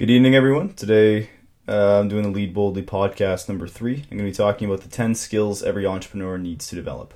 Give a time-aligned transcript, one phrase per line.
[0.00, 0.72] Good evening, everyone.
[0.72, 1.28] Today
[1.68, 3.96] uh, I'm doing the Lead Boldly podcast number three.
[3.96, 7.12] I'm going to be talking about the 10 skills every entrepreneur needs to develop.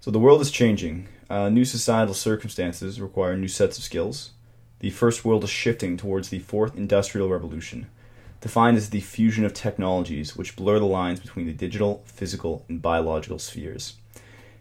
[0.00, 1.06] So, the world is changing.
[1.30, 4.30] Uh, new societal circumstances require new sets of skills.
[4.80, 7.86] The first world is shifting towards the fourth industrial revolution,
[8.40, 12.82] defined as the fusion of technologies which blur the lines between the digital, physical, and
[12.82, 13.94] biological spheres.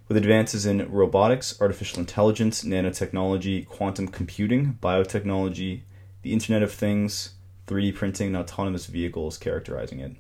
[0.07, 5.82] With advances in robotics, artificial intelligence, nanotechnology, quantum computing, biotechnology,
[6.28, 7.36] the Internet of Things,
[7.67, 10.12] 3D printing, and autonomous vehicles characterizing it.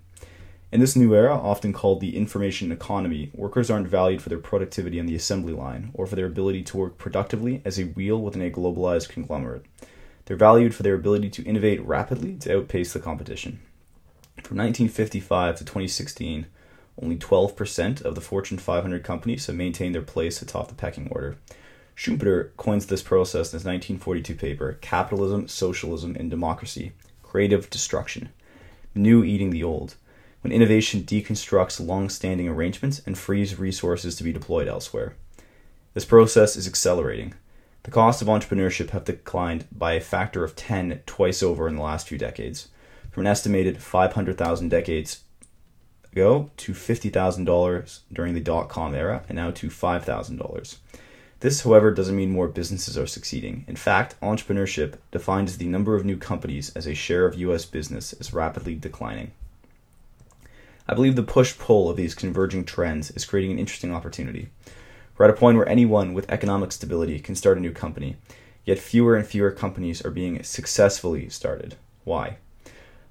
[0.71, 5.01] In this new era, often called the information economy, workers aren't valued for their productivity
[5.01, 8.41] on the assembly line or for their ability to work productively as a wheel within
[8.41, 9.65] a globalized conglomerate.
[10.23, 13.59] They're valued for their ability to innovate rapidly to outpace the competition.
[14.43, 16.45] From 1955 to 2016,
[17.01, 21.35] only 12% of the Fortune 500 companies have maintained their place atop the pecking order.
[21.97, 26.91] Schumpeter coins this process in his 1942 paper, Capitalism, Socialism, and Democracy
[27.23, 28.29] Creative Destruction.
[28.93, 29.95] New eating the old,
[30.41, 35.15] when innovation deconstructs long standing arrangements and frees resources to be deployed elsewhere.
[35.95, 37.33] This process is accelerating.
[37.81, 41.81] The cost of entrepreneurship have declined by a factor of 10 twice over in the
[41.81, 42.67] last few decades,
[43.09, 45.23] from an estimated 500,000 decades
[46.11, 50.77] ago to $50,000 during the dot com era and now to $5,000.
[51.39, 53.63] This, however, doesn't mean more businesses are succeeding.
[53.67, 57.63] In fact, entrepreneurship, defined as the number of new companies as a share of US
[57.65, 59.31] business, is rapidly declining.
[60.87, 64.49] I believe the push pull of these converging trends is creating an interesting opportunity.
[65.17, 68.17] We're at a point where anyone with economic stability can start a new company,
[68.65, 71.75] yet fewer and fewer companies are being successfully started.
[72.03, 72.37] Why?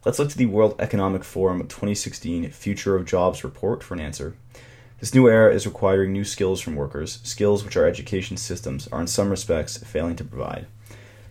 [0.04, 4.34] Let's look to the World Economic Forum 2016 Future of Jobs report for an answer.
[4.98, 9.00] This new era is requiring new skills from workers, skills which our education systems are
[9.02, 10.68] in some respects failing to provide.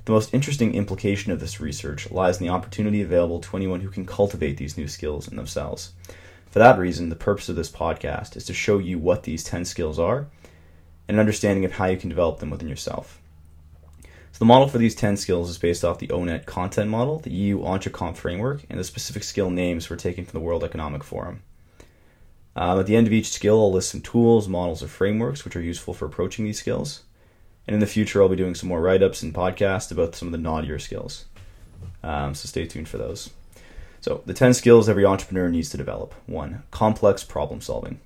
[0.05, 3.89] The most interesting implication of this research lies in the opportunity available to anyone who
[3.89, 5.93] can cultivate these new skills in themselves.
[6.51, 9.65] For that reason, the purpose of this podcast is to show you what these 10
[9.65, 10.27] skills are
[11.07, 13.19] and an understanding of how you can develop them within yourself.
[14.03, 17.31] So the model for these 10 skills is based off the O*NET content model, the
[17.31, 21.41] EU EntreComp framework, and the specific skill names were taken from the World Economic Forum.
[22.55, 25.55] Um, at the end of each skill, I'll list some tools, models, or frameworks which
[25.55, 27.03] are useful for approaching these skills.
[27.67, 30.27] And in the future, I'll be doing some more write ups and podcasts about some
[30.27, 31.25] of the knottier skills.
[32.03, 33.31] Um, so stay tuned for those.
[33.99, 36.13] So, the 10 skills every entrepreneur needs to develop.
[36.27, 37.99] One, complex problem solving.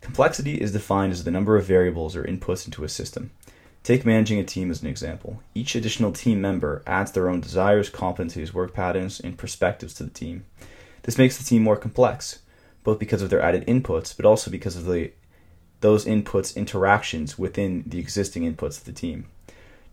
[0.00, 3.32] Complexity is defined as the number of variables or inputs into a system.
[3.82, 5.42] Take managing a team as an example.
[5.54, 10.10] Each additional team member adds their own desires, competencies, work patterns, and perspectives to the
[10.10, 10.44] team.
[11.02, 12.40] This makes the team more complex,
[12.84, 15.12] both because of their added inputs, but also because of the
[15.80, 19.26] those inputs' interactions within the existing inputs of the team.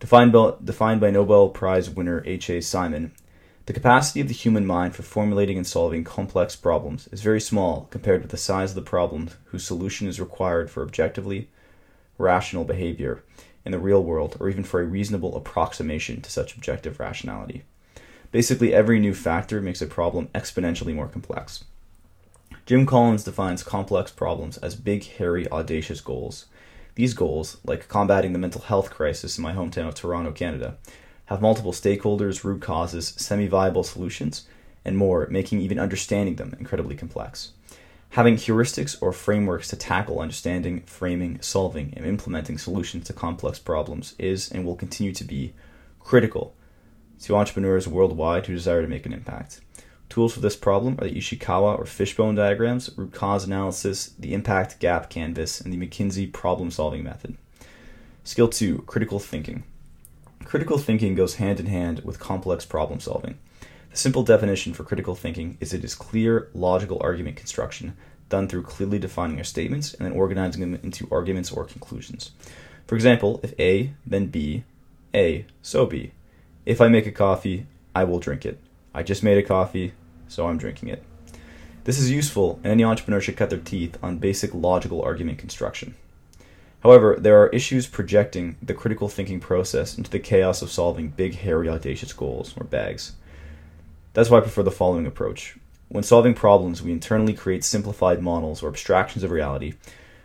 [0.00, 2.60] Defined by, defined by Nobel Prize winner H.A.
[2.60, 3.12] Simon,
[3.66, 7.86] the capacity of the human mind for formulating and solving complex problems is very small
[7.90, 11.50] compared with the size of the problems whose solution is required for objectively
[12.16, 13.22] rational behavior
[13.64, 17.64] in the real world or even for a reasonable approximation to such objective rationality.
[18.30, 21.64] Basically, every new factor makes a problem exponentially more complex.
[22.68, 26.44] Jim Collins defines complex problems as big, hairy, audacious goals.
[26.96, 30.76] These goals, like combating the mental health crisis in my hometown of Toronto, Canada,
[31.24, 34.46] have multiple stakeholders, root causes, semi viable solutions,
[34.84, 37.52] and more, making even understanding them incredibly complex.
[38.10, 44.14] Having heuristics or frameworks to tackle understanding, framing, solving, and implementing solutions to complex problems
[44.18, 45.54] is and will continue to be
[46.00, 46.54] critical
[47.22, 49.62] to entrepreneurs worldwide who desire to make an impact.
[50.08, 54.80] Tools for this problem are the Ishikawa or fishbone diagrams, root cause analysis, the impact
[54.80, 57.36] gap canvas, and the McKinsey problem solving method.
[58.24, 59.64] Skill 2 Critical thinking.
[60.44, 63.36] Critical thinking goes hand in hand with complex problem solving.
[63.90, 67.96] The simple definition for critical thinking is it is clear, logical argument construction
[68.28, 72.30] done through clearly defining your statements and then organizing them into arguments or conclusions.
[72.86, 74.64] For example, if A, then B,
[75.14, 76.12] A, so B.
[76.66, 78.58] If I make a coffee, I will drink it.
[78.98, 79.92] I just made a coffee,
[80.26, 81.04] so I'm drinking it.
[81.84, 85.94] This is useful, and any entrepreneur should cut their teeth on basic logical argument construction.
[86.82, 91.36] However, there are issues projecting the critical thinking process into the chaos of solving big,
[91.36, 93.12] hairy, audacious goals, or BHAGs.
[94.14, 95.56] That's why I prefer the following approach.
[95.86, 99.74] When solving problems, we internally create simplified models or abstractions of reality,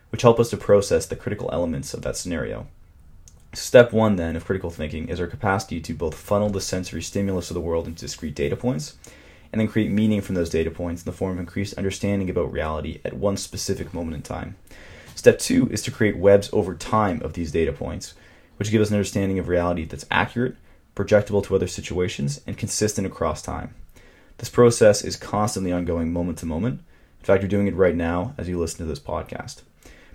[0.09, 2.65] which help us to process the critical elements of that scenario.
[3.53, 7.51] Step one, then, of critical thinking is our capacity to both funnel the sensory stimulus
[7.51, 8.97] of the world into discrete data points,
[9.51, 12.51] and then create meaning from those data points in the form of increased understanding about
[12.51, 14.55] reality at one specific moment in time.
[15.13, 18.15] Step two is to create webs over time of these data points,
[18.57, 20.56] which give us an understanding of reality that's accurate,
[20.95, 23.75] projectable to other situations, and consistent across time.
[24.38, 26.81] This process is constantly ongoing moment to moment.
[27.19, 29.61] In fact, you're doing it right now as you listen to this podcast.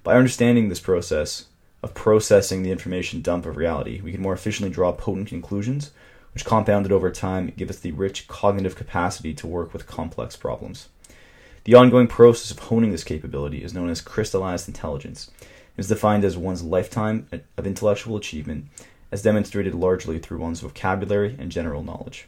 [0.03, 1.47] By understanding this process
[1.83, 5.93] of processing the information dump of reality, we can more efficiently draw potent conclusions,
[6.35, 10.89] which compounded over time give us the rich cognitive capacity to work with complex problems.
[11.65, 15.31] The ongoing process of honing this capability is known as crystallized intelligence.
[15.41, 18.67] It is defined as one's lifetime of intellectual achievement,
[19.13, 22.27] as demonstrated largely through one's vocabulary and general knowledge.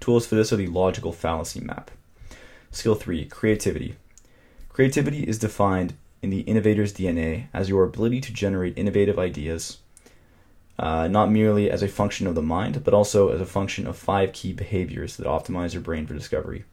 [0.00, 1.90] Tools for this are the logical fallacy map.
[2.70, 3.96] Skill 3 Creativity.
[4.68, 9.78] Creativity is defined in the innovator's DNA as your ability to generate innovative ideas,
[10.78, 13.96] uh, not merely as a function of the mind, but also as a function of
[13.96, 16.64] five key behaviors that optimize your brain for discovery.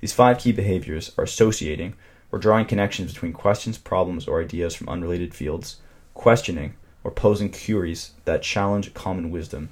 [0.00, 1.94] These five key behaviors are associating,
[2.30, 5.76] or drawing connections between questions, problems, or ideas from unrelated fields,
[6.14, 9.70] questioning, or posing queries that challenge common wisdom,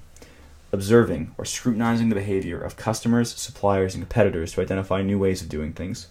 [0.73, 5.49] observing, or scrutinizing the behavior of customers, suppliers, and competitors to identify new ways of
[5.49, 6.09] doing things,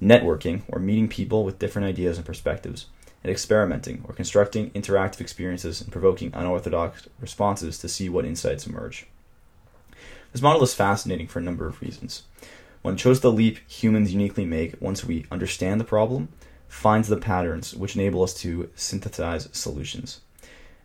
[0.00, 2.86] networking, or meeting people with different ideas and perspectives,
[3.22, 9.06] and experimenting, or constructing interactive experiences and provoking unorthodox responses to see what insights emerge.
[10.32, 12.24] This model is fascinating for a number of reasons.
[12.82, 16.28] One shows the leap humans uniquely make once we understand the problem,
[16.68, 20.20] finds the patterns which enable us to synthesize solutions.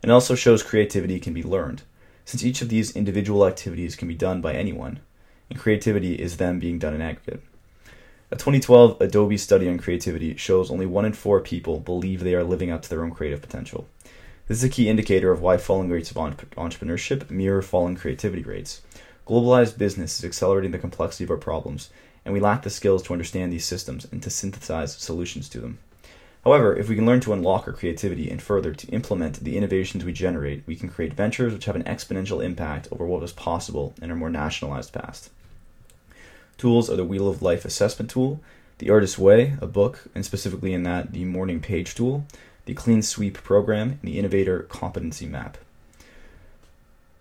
[0.01, 1.83] It also shows creativity can be learned,
[2.25, 4.99] since each of these individual activities can be done by anyone,
[5.49, 7.43] and creativity is them being done in aggregate.
[8.33, 12.45] A 2012 Adobe study on creativity shows only one in four people believe they are
[12.45, 13.89] living up to their own creative potential.
[14.47, 18.83] This is a key indicator of why falling rates of entrepreneurship mirror falling creativity rates.
[19.27, 21.89] Globalized business is accelerating the complexity of our problems,
[22.23, 25.79] and we lack the skills to understand these systems and to synthesize solutions to them.
[26.45, 30.05] However, if we can learn to unlock our creativity and further to implement the innovations
[30.05, 33.93] we generate, we can create ventures which have an exponential impact over what was possible
[34.01, 35.31] in our more nationalized past.
[36.61, 38.39] Tools are the Wheel of Life assessment tool,
[38.77, 42.23] the Artist's Way, a book, and specifically in that, the Morning Page tool,
[42.65, 45.57] the Clean Sweep program, and the Innovator Competency Map.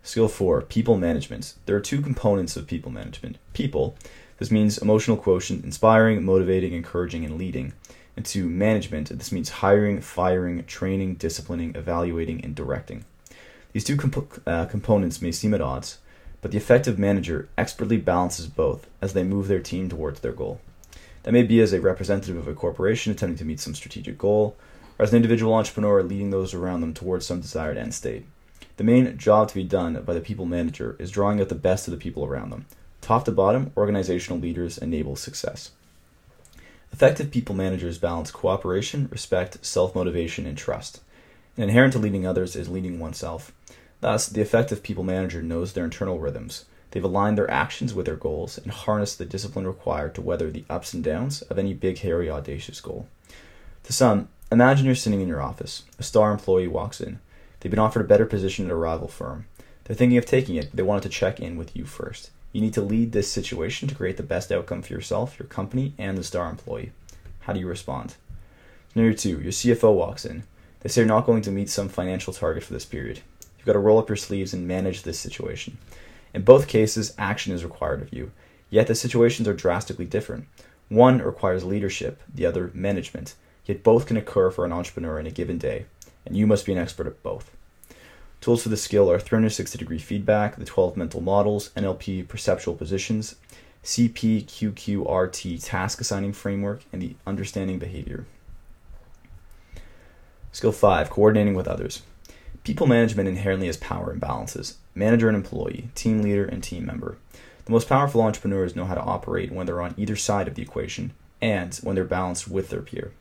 [0.02, 1.54] Skill 4 People Management.
[1.64, 3.38] There are two components of people management.
[3.54, 3.96] People,
[4.36, 7.72] this means emotional quotient, inspiring, motivating, encouraging, and leading.
[8.18, 13.06] And to management, this means hiring, firing, training, disciplining, evaluating, and directing.
[13.72, 15.96] These two comp- uh, components may seem at odds,
[16.40, 20.60] but the effective manager expertly balances both as they move their team towards their goal.
[21.22, 24.56] That may be as a representative of a corporation attempting to meet some strategic goal,
[24.98, 28.24] or as an individual entrepreneur leading those around them towards some desired end state.
[28.76, 31.86] The main job to be done by the people manager is drawing out the best
[31.86, 32.64] of the people around them.
[33.02, 35.72] Top to bottom, organizational leaders enable success.
[36.92, 41.00] Effective people managers balance cooperation, respect, self motivation, and trust.
[41.56, 43.52] And inherent to leading others is leading oneself.
[44.00, 46.64] Thus, the effective people manager knows their internal rhythms.
[46.90, 50.64] They've aligned their actions with their goals and harnessed the discipline required to weather the
[50.68, 53.08] ups and downs of any big, hairy, audacious goal.
[53.84, 55.84] To some, imagine you're sitting in your office.
[55.98, 57.20] A star employee walks in.
[57.60, 59.46] They've been offered a better position at a rival firm.
[59.84, 62.30] They're thinking of taking it, they wanted to check in with you first.
[62.52, 65.94] You need to lead this situation to create the best outcome for yourself, your company,
[65.98, 66.92] and the star employee.
[67.40, 68.16] How do you respond?
[68.94, 70.42] Number two, your CFO walks in.
[70.80, 73.20] They say you're not going to meet some financial target for this period.
[73.60, 75.78] You've got to roll up your sleeves and manage this situation.
[76.34, 78.32] In both cases, action is required of you,
[78.70, 80.46] yet the situations are drastically different.
[80.88, 83.34] One requires leadership, the other management,
[83.66, 85.86] yet both can occur for an entrepreneur in a given day
[86.24, 87.50] and you must be an expert at both.
[88.40, 93.36] Tools for this skill are 360 degree feedback, the 12 mental models, NLP perceptual positions,
[93.84, 98.26] CPQQRT task assigning framework, and the understanding behavior.
[100.52, 102.02] Skill 5 Coordinating with others.
[102.62, 107.16] People management inherently has power imbalances manager and employee, team leader, and team member.
[107.64, 110.62] The most powerful entrepreneurs know how to operate when they're on either side of the
[110.62, 113.12] equation and when they're balanced with their peer.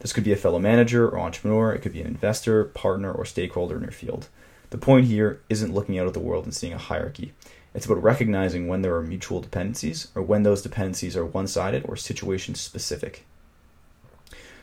[0.00, 3.24] This could be a fellow manager or entrepreneur, it could be an investor, partner, or
[3.24, 4.28] stakeholder in your field.
[4.70, 7.32] The point here isn't looking out at the world and seeing a hierarchy.
[7.74, 11.86] It's about recognizing when there are mutual dependencies or when those dependencies are one sided
[11.88, 13.24] or situation specific.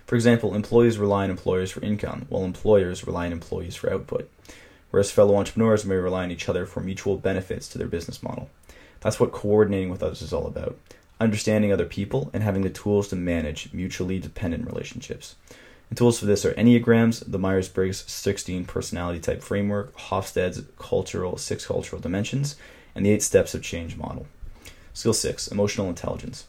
[0.10, 4.28] For example, employees rely on employers for income, while employers rely on employees for output,
[4.90, 8.50] whereas fellow entrepreneurs may rely on each other for mutual benefits to their business model.
[9.02, 10.80] That's what coordinating with others is all about
[11.20, 15.36] understanding other people, and having the tools to manage mutually dependent relationships.
[15.90, 21.38] And tools for this are Enneagrams, the Myers Briggs 16 personality type framework, Hofstede's cultural
[21.38, 22.56] six cultural dimensions,
[22.96, 24.26] and the eight steps of change model.
[24.92, 26.48] Skill 6 Emotional intelligence.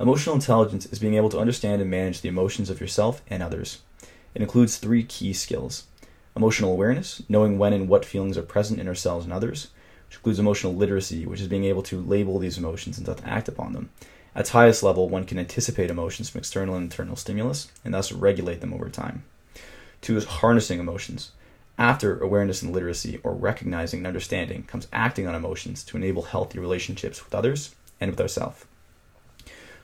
[0.00, 3.82] Emotional intelligence is being able to understand and manage the emotions of yourself and others.
[4.34, 5.84] It includes three key skills
[6.34, 9.68] emotional awareness, knowing when and what feelings are present in ourselves and others,
[10.08, 13.48] which includes emotional literacy, which is being able to label these emotions and to act
[13.48, 13.90] upon them.
[14.34, 18.12] At its highest level, one can anticipate emotions from external and internal stimulus and thus
[18.12, 19.24] regulate them over time.
[20.00, 21.32] Two is harnessing emotions.
[21.78, 26.58] After awareness and literacy, or recognizing and understanding, comes acting on emotions to enable healthy
[26.58, 28.64] relationships with others and with ourselves.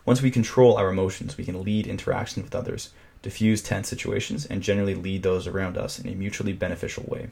[0.08, 2.88] Once we control our emotions, we can lead interactions with others,
[3.20, 7.28] diffuse tense situations, and generally lead those around us in a mutually beneficial way.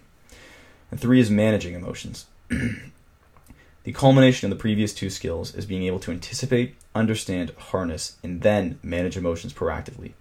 [0.91, 2.27] And three is managing emotions.
[2.51, 8.43] the culmination of the previous two skills is being able to anticipate, understand, harness, and
[8.43, 10.13] then manage emotions proactively.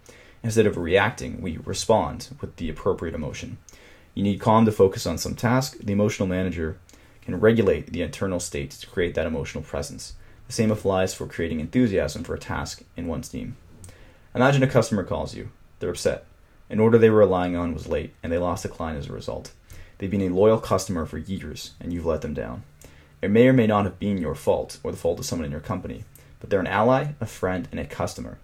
[0.42, 3.58] Instead of reacting, we respond with the appropriate emotion.
[4.14, 5.76] You need calm to focus on some task.
[5.76, 6.78] The emotional manager
[7.20, 10.14] can regulate the internal state to create that emotional presence.
[10.46, 13.56] The same applies for creating enthusiasm for a task in one's team.
[14.34, 15.50] Imagine a customer calls you.
[15.78, 16.24] They're upset.
[16.68, 19.12] An order they were relying on was late, and they lost a client as a
[19.12, 19.52] result.
[19.98, 22.64] They've been a loyal customer for years, and you've let them down.
[23.22, 25.52] It may or may not have been your fault or the fault of someone in
[25.52, 26.04] your company,
[26.38, 28.38] but they're an ally, a friend, and a customer.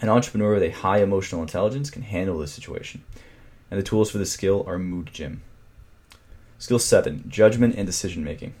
[0.00, 3.02] An entrepreneur with a high emotional intelligence can handle this situation,
[3.70, 5.40] and the tools for this skill are Mood Gym.
[6.58, 8.54] Skill 7 Judgment and Decision Making.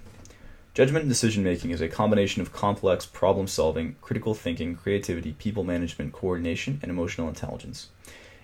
[0.76, 5.64] Judgment and decision making is a combination of complex problem solving, critical thinking, creativity, people
[5.64, 7.88] management, coordination, and emotional intelligence.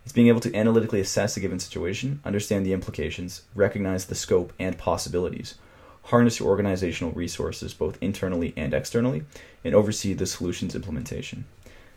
[0.03, 4.55] It's being able to analytically assess a given situation, understand the implications, recognize the scope
[4.59, 5.57] and possibilities,
[6.05, 9.25] harness your organizational resources both internally and externally,
[9.63, 11.45] and oversee the solution's implementation.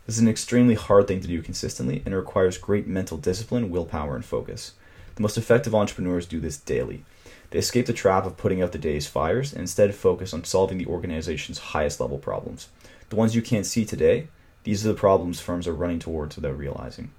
[0.04, 3.70] This is an extremely hard thing to do consistently and it requires great mental discipline,
[3.70, 4.74] willpower, and focus.
[5.14, 7.06] The most effective entrepreneurs do this daily.
[7.50, 10.78] They escape the trap of putting out the day's fires and instead focus on solving
[10.78, 12.68] the organization's highest level problems.
[13.08, 14.28] The ones you can't see today,
[14.64, 17.10] these are the problems firms are running towards without realizing.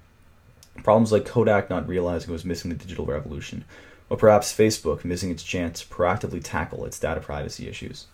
[0.82, 3.64] Problems like Kodak not realizing it was missing the digital revolution,
[4.10, 8.06] or perhaps Facebook missing its chance to proactively tackle its data privacy issues.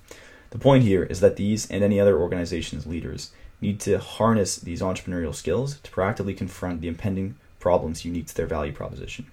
[0.50, 4.80] The point here is that these and any other organization's leaders need to harness these
[4.80, 9.26] entrepreneurial skills to proactively confront the impending problems unique to their value proposition.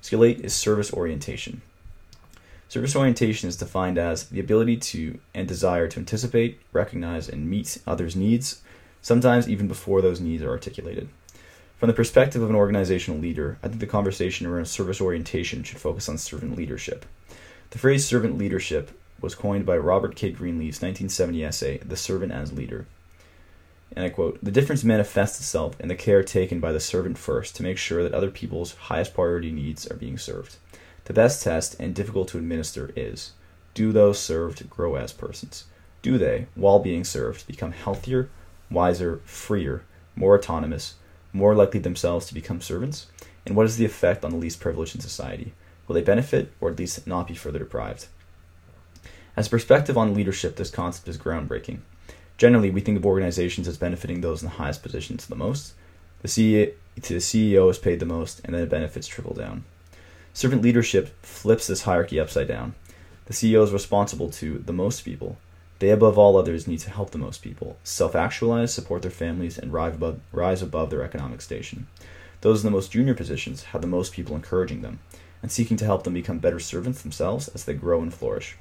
[0.00, 1.62] Skill 8 is service orientation.
[2.74, 7.78] Service orientation is defined as the ability to and desire to anticipate, recognize, and meet
[7.86, 8.62] others' needs,
[9.00, 11.08] sometimes even before those needs are articulated.
[11.78, 15.78] From the perspective of an organizational leader, I think the conversation around service orientation should
[15.78, 17.06] focus on servant leadership.
[17.70, 18.90] The phrase servant leadership
[19.20, 20.32] was coined by Robert K.
[20.32, 22.88] Greenleaf's 1970 essay, The Servant as Leader.
[23.94, 27.54] And I quote The difference manifests itself in the care taken by the servant first
[27.54, 30.56] to make sure that other people's highest priority needs are being served.
[31.04, 33.32] The best test and difficult to administer is
[33.74, 35.64] do those served grow as persons?
[36.00, 38.30] Do they, while being served, become healthier,
[38.70, 39.84] wiser, freer,
[40.16, 40.94] more autonomous,
[41.32, 43.06] more likely themselves to become servants?
[43.44, 45.52] And what is the effect on the least privileged in society?
[45.86, 48.06] Will they benefit or at least not be further deprived?
[49.36, 51.80] As perspective on leadership, this concept is groundbreaking.
[52.38, 55.74] Generally, we think of organizations as benefiting those in the highest positions the most.
[56.22, 59.64] The CEO, the CEO is paid the most, and then the benefits trickle down.
[60.36, 62.74] Servant leadership flips this hierarchy upside down.
[63.26, 65.38] The CEO is responsible to the most people.
[65.78, 69.58] They, above all others, need to help the most people, self actualize, support their families,
[69.58, 71.86] and rise above, rise above their economic station.
[72.40, 74.98] Those in the most junior positions have the most people encouraging them
[75.40, 78.56] and seeking to help them become better servants themselves as they grow and flourish.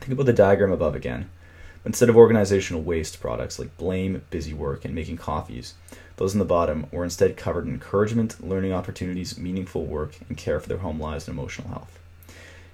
[0.00, 1.28] Think about the diagram above again.
[1.88, 5.72] Instead of organizational waste products like blame, busy work, and making coffees,
[6.16, 10.60] those in the bottom were instead covered in encouragement, learning opportunities, meaningful work, and care
[10.60, 11.98] for their home lives and emotional health.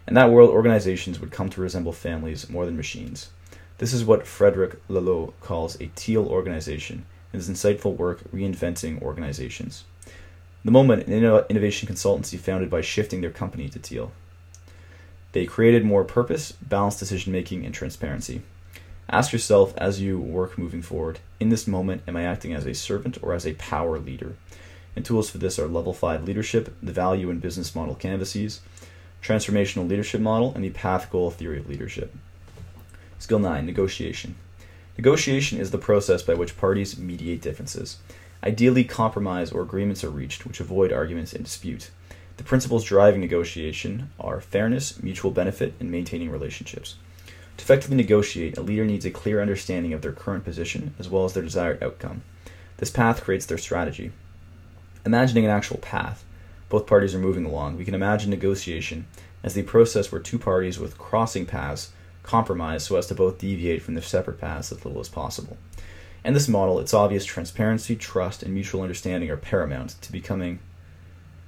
[0.08, 3.30] In that world, organizations would come to resemble families more than machines.
[3.78, 9.84] This is what Frederick Laloux calls a teal organization in his insightful work Reinventing Organizations.
[10.64, 14.10] The moment, an innovation consultancy founded by shifting their company to teal.
[15.30, 18.42] They created more purpose, balanced decision making, and transparency.
[19.08, 22.74] Ask yourself as you work moving forward in this moment, am I acting as a
[22.74, 24.34] servant or as a power leader?
[24.96, 28.60] And tools for this are Level 5 Leadership, the Value and Business Model Canvases,
[29.22, 32.14] Transformational Leadership Model, and the Path Goal Theory of Leadership.
[33.18, 34.36] Skill 9 Negotiation.
[34.96, 37.98] Negotiation is the process by which parties mediate differences.
[38.42, 41.90] Ideally, compromise or agreements are reached which avoid arguments and dispute.
[42.38, 46.96] The principles driving negotiation are fairness, mutual benefit, and maintaining relationships.
[47.56, 51.24] To effectively negotiate, a leader needs a clear understanding of their current position as well
[51.24, 52.22] as their desired outcome.
[52.78, 54.12] This path creates their strategy.
[55.06, 56.24] Imagining an actual path,
[56.68, 59.06] both parties are moving along, we can imagine negotiation
[59.42, 61.92] as the process where two parties with crossing paths
[62.24, 65.56] compromise so as to both deviate from their separate paths as little as possible.
[66.24, 70.58] In this model, it's obvious transparency, trust, and mutual understanding are paramount to becoming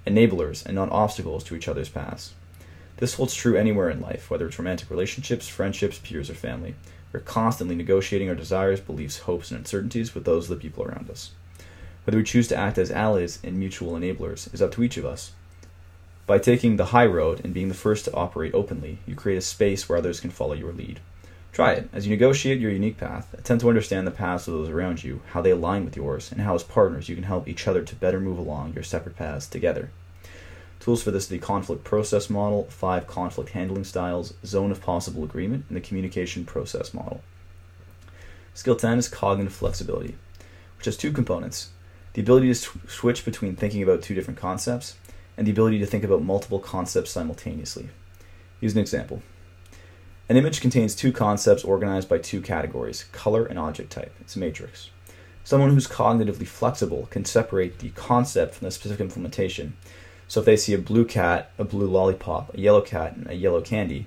[0.07, 2.35] enablers and not obstacles to each other's paths.
[2.99, 6.75] This holds true anywhere in life, whether it's romantic relationships, friendships, peers, or family.
[7.13, 11.11] We're constantly negotiating our desires, beliefs, hopes, and uncertainties with those of the people around
[11.11, 11.31] us.
[12.05, 15.05] Whether we choose to act as allies and mutual enablers is up to each of
[15.05, 15.33] us.
[16.27, 19.43] By taking the high road and being the first to operate openly, you create a
[19.43, 21.01] space where others can follow your lead.
[21.53, 21.89] Try it.
[21.93, 25.21] As you negotiate your unique path, attempt to understand the paths of those around you,
[25.33, 27.95] how they align with yours, and how as partners you can help each other to
[27.95, 29.91] better move along your separate paths together.
[30.81, 35.65] Tools for this the conflict process model, five conflict handling styles, zone of possible agreement,
[35.69, 37.23] and the communication process model.
[38.55, 40.17] Skill 10 is cognitive flexibility,
[40.77, 41.71] which has two components
[42.17, 44.97] the ability to sw- switch between thinking about two different concepts,
[45.37, 47.91] and the ability to think about multiple concepts simultaneously.
[48.59, 49.23] Here's an example.
[50.31, 54.15] An image contains two concepts organized by two categories color and object type.
[54.21, 54.89] It's a matrix.
[55.45, 59.77] Someone who's cognitively flexible can separate the concept from the specific implementation.
[60.29, 63.35] So if they see a blue cat, a blue lollipop, a yellow cat, and a
[63.35, 64.07] yellow candy,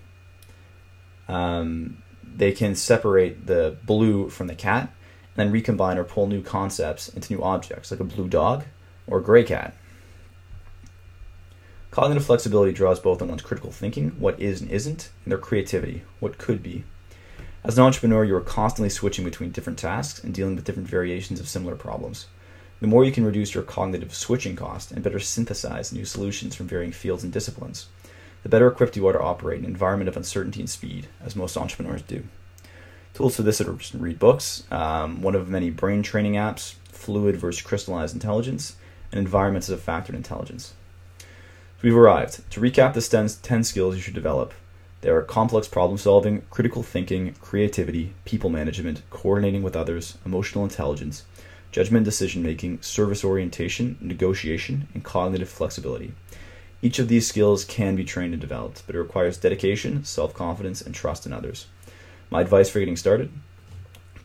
[1.28, 6.42] um, they can separate the blue from the cat and then recombine or pull new
[6.42, 8.66] concepts into new objects, like a blue dog
[9.08, 9.76] or a gray cat.
[11.92, 16.04] Cognitive flexibility draws both on one's critical thinking, what is and isn't, and their creativity,
[16.20, 16.84] what could be.
[17.64, 21.40] As an entrepreneur, you are constantly switching between different tasks and dealing with different variations
[21.40, 22.28] of similar problems.
[22.82, 26.68] The more you can reduce your cognitive switching cost and better synthesize new solutions from
[26.68, 27.88] varying fields and disciplines,
[28.44, 31.36] the better equipped you are to operate in an environment of uncertainty and speed, as
[31.36, 32.24] most entrepreneurs do.
[33.14, 37.36] Tools for this are to read books, um, one of many brain training apps, fluid
[37.36, 38.78] versus crystallized intelligence,
[39.12, 40.74] and environments as a factor in intelligence.
[41.20, 41.26] So
[41.82, 42.50] we've arrived.
[42.52, 44.54] To recap the 10 skills you should develop,
[45.02, 51.24] there are complex problem solving, critical thinking, creativity, people management, coordinating with others, emotional intelligence,
[51.72, 56.14] judgment decision making, service orientation, negotiation, and cognitive flexibility.
[56.82, 60.82] Each of these skills can be trained and developed, but it requires dedication, self confidence,
[60.82, 61.68] and trust in others.
[62.30, 63.32] My advice for getting started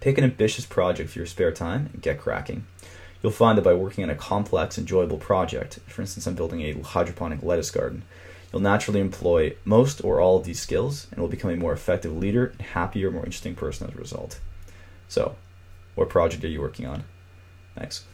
[0.04, 2.66] pick an ambitious project for your spare time and get cracking.
[3.22, 6.78] You'll find that by working on a complex, enjoyable project, for instance, I'm building a
[6.82, 8.02] hydroponic lettuce garden,
[8.52, 12.14] you'll naturally employ most or all of these skills and will become a more effective
[12.14, 14.40] leader and happier, more interesting person as a result.
[15.08, 15.36] So,
[15.94, 17.04] what project are you working on?
[17.76, 18.04] Thanks.